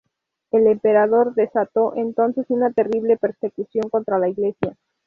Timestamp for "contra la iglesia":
3.91-4.75